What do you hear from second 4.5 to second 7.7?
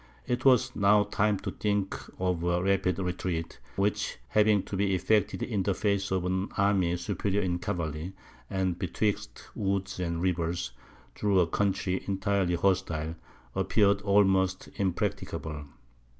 to be effected in the face of an army superior in